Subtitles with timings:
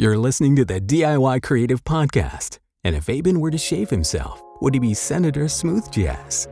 [0.00, 2.60] You're listening to the DIY Creative Podcast.
[2.84, 6.46] And if Aben were to shave himself, would he be Senator Smooth Jazz?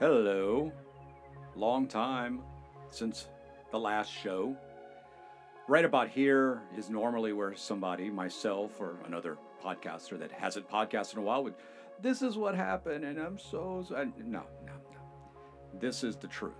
[0.00, 0.72] Hello.
[1.54, 2.40] Long time
[2.90, 3.28] since
[3.70, 4.56] the last show.
[5.68, 11.18] Right about here is normally where somebody, myself or another podcaster that hasn't podcasted in
[11.20, 11.54] a while, would,
[12.02, 13.86] this is what happened, and I'm so,
[14.24, 14.65] no, no.
[15.78, 16.54] This is the truth.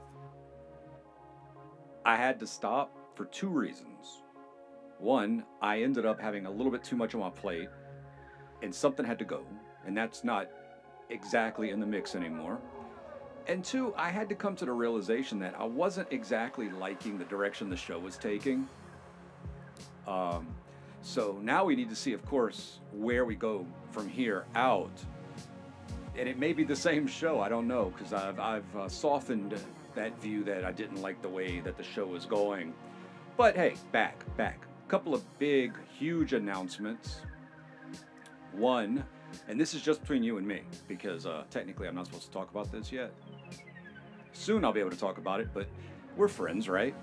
[2.05, 4.23] I had to stop for two reasons.
[4.99, 7.69] One, I ended up having a little bit too much on my plate,
[8.63, 9.45] and something had to go,
[9.87, 10.49] and that's not
[11.11, 12.59] exactly in the mix anymore.
[13.49, 17.25] And two, I had to come to the realization that I wasn't exactly liking the
[17.25, 18.69] direction the show was taking.
[20.07, 20.47] Um,
[21.03, 24.91] so now we need to see, of course, where we go from here out.
[26.19, 29.55] And it may be the same show, I don't know, because I've, I've uh, softened
[29.95, 32.73] that view that I didn't like the way that the show was going.
[33.37, 34.67] But hey, back, back.
[34.87, 37.21] A couple of big, huge announcements.
[38.53, 39.05] One,
[39.49, 42.31] and this is just between you and me, because uh, technically I'm not supposed to
[42.31, 43.13] talk about this yet.
[44.33, 45.67] Soon I'll be able to talk about it, but
[46.17, 46.95] we're friends, right?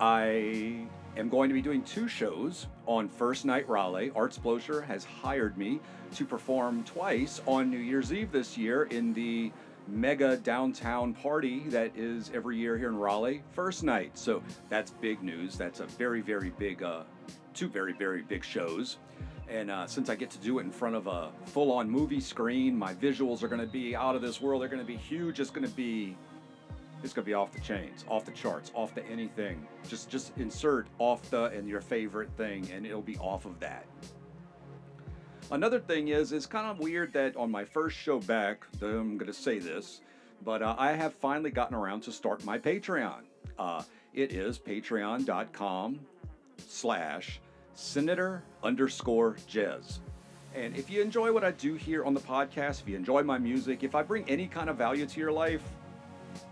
[0.00, 4.10] I am going to be doing two shows on First Night Raleigh.
[4.10, 5.80] Artsplosure has hired me
[6.14, 9.52] to perform twice on New Year's Eve this year in the
[9.88, 14.16] mega downtown party that is every year here in Raleigh, First Night.
[14.16, 15.56] So that's big news.
[15.56, 17.02] That's a very, very big, uh,
[17.54, 18.98] two very, very big shows.
[19.48, 22.20] And uh, since I get to do it in front of a full on movie
[22.20, 24.62] screen, my visuals are going to be out of this world.
[24.62, 25.40] They're going to be huge.
[25.40, 26.16] It's going to be.
[27.02, 29.66] It's gonna be off the chains, off the charts, off the anything.
[29.88, 33.86] Just just insert off the and your favorite thing, and it'll be off of that.
[35.50, 39.26] Another thing is, it's kind of weird that on my first show back, I'm going
[39.26, 40.00] to say this,
[40.44, 43.22] but uh, I have finally gotten around to start my Patreon.
[43.58, 43.82] Uh,
[44.14, 45.98] it is patreon.com
[46.68, 47.40] slash
[47.74, 49.98] senator underscore jaiz.
[50.54, 53.38] And if you enjoy what I do here on the podcast, if you enjoy my
[53.38, 55.62] music, if I bring any kind of value to your life,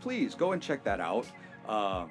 [0.01, 1.27] please go and check that out.
[1.69, 2.07] Uh,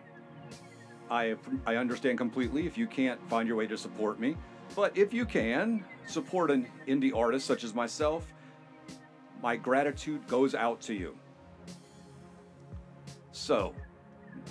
[1.10, 1.36] I,
[1.66, 4.36] I understand completely if you can't find your way to support me.
[4.76, 8.34] But if you can support an indie artist such as myself,
[9.42, 11.18] my gratitude goes out to you.
[13.32, 13.74] So,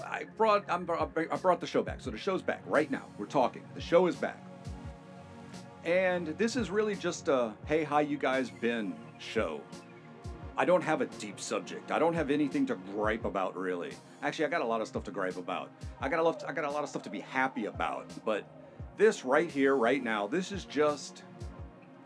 [0.05, 2.01] I brought I'm, I brought the show back.
[2.01, 3.05] So the show's back right now.
[3.19, 3.63] We're talking.
[3.75, 4.43] The show is back.
[5.85, 9.61] And this is really just a hey, how you guys been show.
[10.59, 11.93] I don't have a deep subject.
[11.93, 13.93] I don't have anything to gripe about really.
[14.23, 15.71] Actually, I got a lot of stuff to gripe about.
[16.01, 18.45] I got a lot I got a lot of stuff to be happy about, but
[18.97, 21.23] this right here, right now, this is just.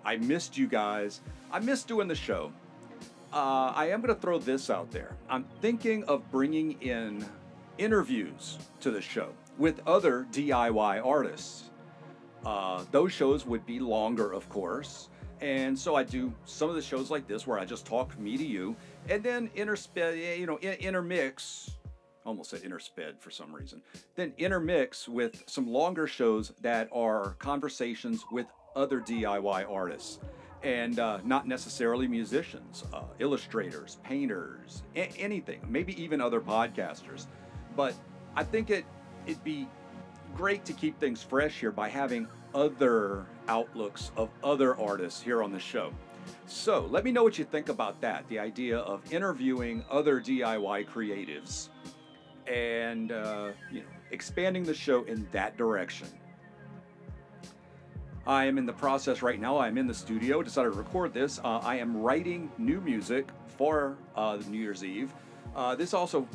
[0.05, 1.21] I missed you guys.
[1.53, 2.53] I missed doing the show.
[3.33, 5.15] Uh, I am going to throw this out there.
[5.29, 7.25] I'm thinking of bringing in
[7.79, 9.29] interviews to the show
[9.59, 11.71] with other DIY artists.
[12.45, 15.11] Uh, those shows would be longer, of course.
[15.41, 18.37] And so I do some of the shows like this where I just talk me
[18.37, 18.77] to you
[19.09, 21.71] and then interspe- you know, intermix
[22.27, 23.83] almost said intersped for some reason.
[24.15, 28.47] Then intermix with some longer shows that are conversations with
[28.77, 30.21] other DIY artists
[30.63, 37.27] and uh, not necessarily musicians, uh, illustrators, painters, a- anything, maybe even other podcasters.
[37.75, 37.95] But
[38.37, 38.85] I think it
[39.27, 39.69] it'd be
[40.35, 45.53] great to keep things fresh here by having other outlooks of other artists here on
[45.53, 45.93] the show.
[46.47, 50.87] So let me know what you think about that the idea of interviewing other DIY
[50.89, 51.69] creatives
[52.47, 56.09] and uh, you know expanding the show in that direction.
[58.27, 59.59] I am in the process right now.
[59.59, 61.39] I'm in the studio, decided to record this.
[61.43, 65.13] Uh, I am writing new music for uh, New Year's Eve.
[65.57, 66.29] Uh, this also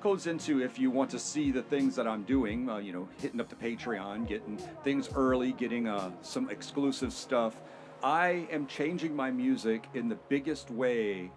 [0.00, 3.08] goes into if you want to see the things that I'm doing, uh, you know,
[3.18, 7.60] hitting up the Patreon, getting things early, getting uh, some exclusive stuff.
[8.02, 11.30] I am changing my music in the biggest way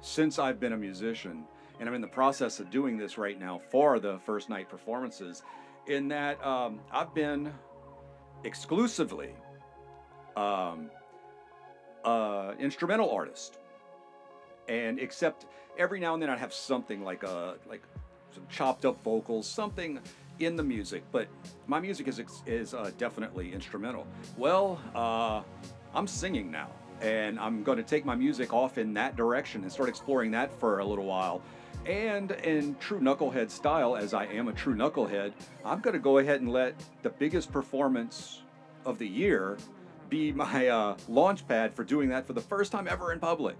[0.00, 1.44] since I've been a musician
[1.78, 5.42] and I'm in the process of doing this right now for the first night performances.
[5.86, 7.52] In that um, I've been
[8.44, 9.30] exclusively
[10.36, 10.90] um,
[12.04, 13.58] uh, instrumental artist,
[14.68, 15.46] and except
[15.78, 17.82] every now and then I'd have something like a like
[18.32, 19.98] some chopped up vocals, something
[20.38, 21.28] in the music, but
[21.66, 24.06] my music is is uh, definitely instrumental.
[24.36, 25.42] Well, uh,
[25.94, 26.70] I'm singing now,
[27.00, 30.52] and I'm going to take my music off in that direction and start exploring that
[30.60, 31.42] for a little while.
[31.86, 35.32] And in true knucklehead style, as I am a true knucklehead,
[35.64, 38.42] I'm going to go ahead and let the biggest performance
[38.84, 39.56] of the year
[40.08, 43.56] be my uh, launch pad for doing that for the first time ever in public.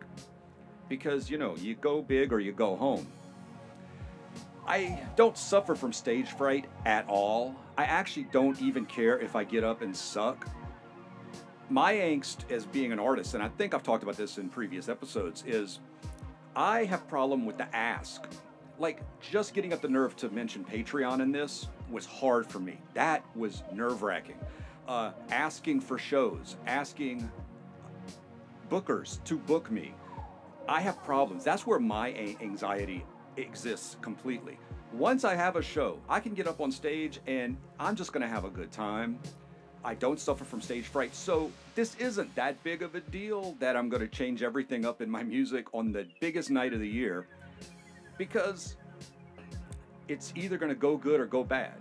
[0.88, 3.06] Because, you know, you go big or you go home.
[4.66, 7.54] I don't suffer from stage fright at all.
[7.78, 10.48] I actually don't even care if I get up and suck.
[11.68, 14.88] My angst as being an artist, and I think I've talked about this in previous
[14.88, 15.80] episodes, is
[16.54, 18.24] I have problem with the ask.
[18.78, 22.78] Like just getting up the nerve to mention Patreon in this was hard for me.
[22.94, 24.38] That was nerve wracking.
[24.88, 27.30] Uh, asking for shows, asking
[28.70, 29.94] bookers to book me.
[30.68, 31.44] I have problems.
[31.44, 33.04] That's where my anxiety
[33.36, 34.58] exists completely.
[34.92, 38.22] Once I have a show, I can get up on stage and I'm just going
[38.22, 39.18] to have a good time.
[39.84, 41.14] I don't suffer from stage fright.
[41.14, 45.00] So this isn't that big of a deal that I'm going to change everything up
[45.00, 47.28] in my music on the biggest night of the year
[48.18, 48.76] because
[50.08, 51.74] it's either going to go good or go bad.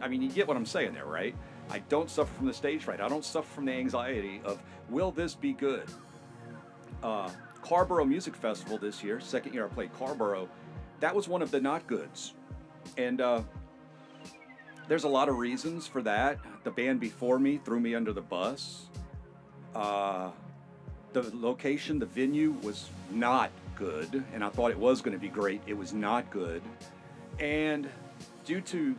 [0.00, 1.34] I mean, you get what I'm saying there, right?
[1.70, 3.00] I don't suffer from the stage fright.
[3.00, 5.90] I don't suffer from the anxiety of, will this be good?
[7.02, 7.30] Uh,
[7.66, 10.48] Carrboro Music Festival this year, second year I played Carrboro,
[11.00, 12.34] that was one of the not goods.
[12.96, 13.42] And uh,
[14.86, 16.38] there's a lot of reasons for that.
[16.62, 18.86] The band before me threw me under the bus.
[19.74, 20.30] Uh,
[21.12, 25.28] the location, the venue was not good, and I thought it was going to be
[25.28, 25.60] great.
[25.66, 26.62] It was not good.
[27.40, 27.88] And
[28.44, 28.94] due to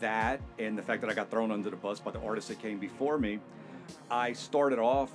[0.00, 2.58] that and the fact that I got thrown under the bus by the artists that
[2.58, 3.38] came before me,
[4.10, 5.12] I started off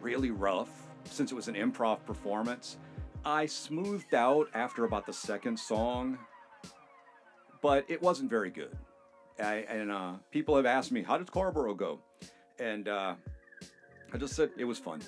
[0.00, 0.70] really rough
[1.04, 2.78] since it was an improv performance.
[3.24, 6.18] I smoothed out after about the second song,
[7.62, 8.76] but it wasn't very good.
[9.38, 12.00] I, and uh, people have asked me, How did Carrboro go?
[12.58, 13.14] And uh,
[14.12, 15.00] I just said it was fun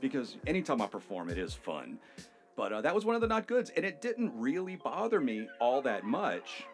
[0.00, 1.98] because anytime I perform, it is fun.
[2.56, 5.48] But uh, that was one of the not goods, and it didn't really bother me
[5.58, 6.64] all that much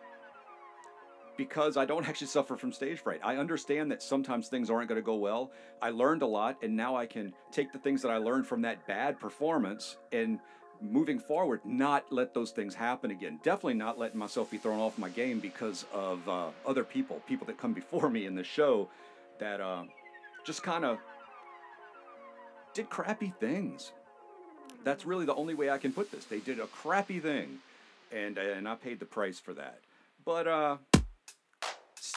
[1.38, 3.20] because I don't actually suffer from stage fright.
[3.24, 5.50] I understand that sometimes things aren't going to go well.
[5.80, 8.60] I learned a lot, and now I can take the things that I learned from
[8.62, 10.38] that bad performance and
[10.80, 13.40] moving forward, not let those things happen again.
[13.42, 17.46] Definitely not letting myself be thrown off my game because of uh, other people, people
[17.46, 18.88] that come before me in the show
[19.38, 19.84] that uh,
[20.44, 20.98] just kind of
[22.74, 23.92] did crappy things.
[24.84, 26.24] That's really the only way I can put this.
[26.24, 27.58] They did a crappy thing,
[28.12, 29.80] and and I paid the price for that.
[30.24, 30.76] But uh,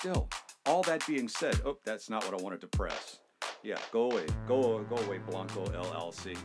[0.02, 0.28] still,
[0.66, 3.20] all that being said, oh, that's not what I wanted to press.
[3.62, 6.36] Yeah, go away, go go away, Blanco LLC.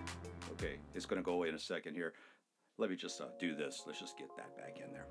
[0.53, 2.13] Okay, it's to go away in a second here.
[2.77, 3.85] Let me just uh, do this.
[3.87, 5.07] Let's just get that back in there.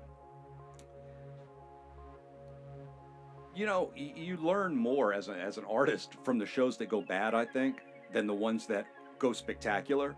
[3.56, 6.88] You know, y- you learn more as, a, as an artist from the shows that
[6.88, 7.78] go bad, I think,
[8.12, 8.86] than the ones that
[9.18, 10.14] go spectacular.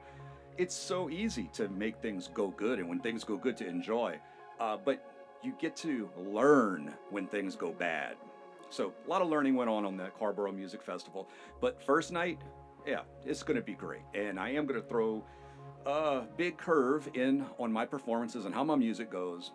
[0.59, 4.19] It's so easy to make things go good, and when things go good, to enjoy.
[4.61, 5.08] Uh, but
[5.43, 8.17] you get to learn when things go bad.
[8.71, 11.29] So a lot of learning went on on the Carrboro Music Festival.
[11.61, 12.41] But first night,
[12.87, 14.03] yeah, it's going to be great.
[14.15, 15.25] And I am going to throw
[15.87, 19.53] a big curve in on my performances and how my music goes.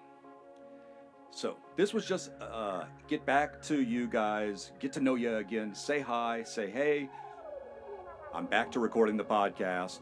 [1.32, 5.74] So this was just uh, get back to you guys, get to know you again,
[5.74, 7.10] say hi, say hey.
[8.34, 10.00] I'm back to recording the podcast.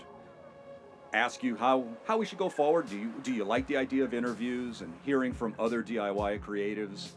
[1.14, 2.90] Ask you how how we should go forward.
[2.90, 7.10] Do you do you like the idea of interviews and hearing from other DIY creatives?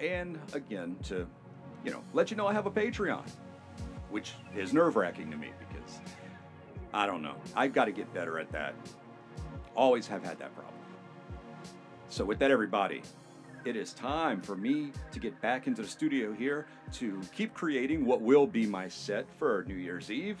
[0.00, 1.26] And again, to
[1.84, 3.22] you know, let you know I have a Patreon
[4.14, 5.98] which is nerve wracking to me because
[6.92, 7.34] I don't know.
[7.56, 8.72] I've got to get better at that.
[9.74, 10.76] Always have had that problem.
[12.08, 13.02] So, with that, everybody,
[13.64, 18.06] it is time for me to get back into the studio here to keep creating
[18.06, 20.40] what will be my set for New Year's Eve.